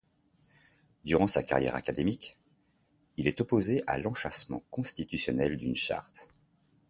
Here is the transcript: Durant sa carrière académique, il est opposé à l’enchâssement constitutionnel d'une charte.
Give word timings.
Durant 1.05 1.27
sa 1.27 1.43
carrière 1.43 1.75
académique, 1.75 2.35
il 3.17 3.27
est 3.27 3.39
opposé 3.39 3.83
à 3.85 3.99
l’enchâssement 3.99 4.63
constitutionnel 4.71 5.57
d'une 5.57 5.75
charte. 5.75 6.27